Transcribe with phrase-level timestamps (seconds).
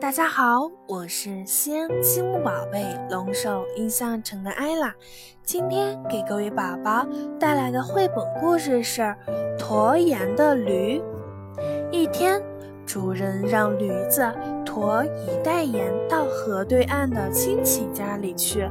[0.00, 4.94] 大家好，我是西安积木宝贝龙首印象城的艾拉，
[5.42, 7.06] 今天给各位宝宝
[7.40, 9.00] 带来的绘本故事是
[9.58, 11.00] 《驮盐的驴》。
[11.90, 12.42] 一天，
[12.84, 14.30] 主人让驴子
[14.66, 18.68] 驮一袋盐到河对岸的亲戚家里去。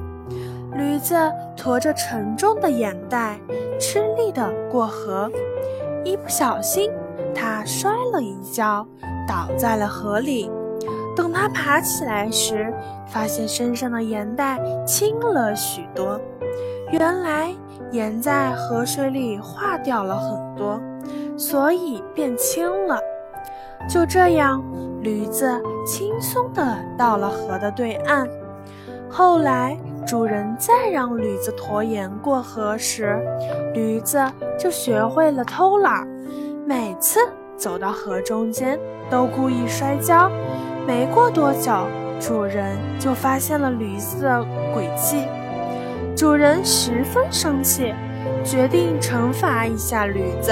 [0.74, 1.16] 驴子
[1.58, 3.40] 驮着沉重的盐袋，
[3.80, 5.32] 吃力地过河，
[6.04, 6.92] 一不小心，
[7.34, 8.86] 它摔了一跤，
[9.28, 10.52] 倒在了河里。
[11.16, 12.74] 等他爬起来时，
[13.06, 16.20] 发现身上的盐袋轻了许多。
[16.92, 17.54] 原来
[17.92, 20.80] 盐在河水里化掉了很多，
[21.38, 22.98] 所以变轻了。
[23.90, 24.64] 就这样，
[25.02, 28.28] 驴子轻松地到了河的对岸。
[29.10, 29.78] 后来，
[30.08, 33.20] 主人再让驴子驮盐过河时，
[33.74, 34.18] 驴子
[34.58, 36.08] 就学会了偷懒，
[36.66, 37.20] 每次
[37.62, 40.32] 走到河中间都故意摔跤。
[40.88, 41.72] 没过多久，
[42.20, 44.44] 主人就发现了驴子的
[44.76, 45.28] 诡计。
[46.16, 47.94] 主人十分生气，
[48.44, 50.52] 决定惩罚一下驴子。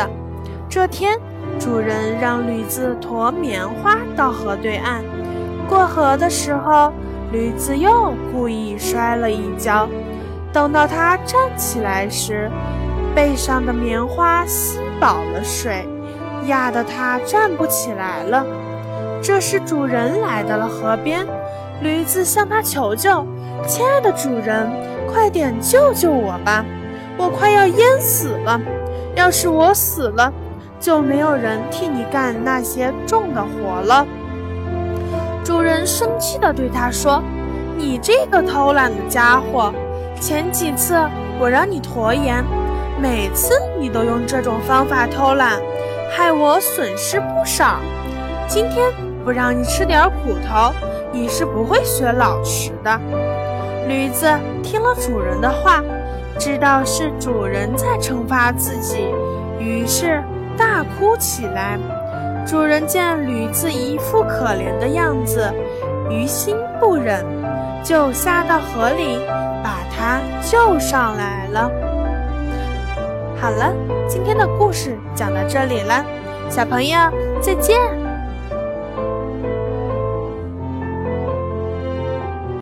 [0.70, 1.18] 这天，
[1.58, 5.04] 主人让驴子驮棉花到河对岸。
[5.68, 6.94] 过河的时候，
[7.32, 9.90] 驴子又故意摔了一跤。
[10.54, 12.52] 等到它站起来时，
[13.16, 15.88] 背上的棉花吸饱了水，
[16.48, 18.46] 压得它站不起来了。
[19.22, 21.28] 这时，主人来到了河边，
[21.82, 23.26] 驴子向他求救
[23.68, 24.70] ：“亲爱的主人，
[25.12, 26.64] 快点救救我吧，
[27.18, 28.60] 我快要淹死了。
[29.16, 30.32] 要是我死了，
[30.80, 34.08] 就没有人替你干那些重的活了。”
[35.44, 37.22] 主人生气地对他说
[37.76, 39.74] ：“你这个偷懒的家伙，
[40.22, 40.96] 前几次
[41.40, 42.44] 我让你驮盐，
[43.02, 45.60] 每次你都用这种方法偷懒，
[46.12, 47.80] 害我损失不少。
[48.48, 50.74] 今天。”不让你吃点苦头，
[51.12, 53.00] 你是不会学老实的。
[53.86, 54.26] 驴子
[54.64, 55.84] 听了主人的话，
[56.40, 59.06] 知道是主人在惩罚自己，
[59.60, 60.24] 于是
[60.58, 61.78] 大哭起来。
[62.48, 65.54] 主人见驴子一副可怜的样子，
[66.10, 67.24] 于心不忍，
[67.84, 69.20] 就下到河里
[69.62, 71.70] 把它救上来了。
[73.42, 73.74] 好了，
[74.08, 76.06] 今天的故事讲到这里了，
[76.50, 76.98] 小朋友
[77.42, 78.09] 再见。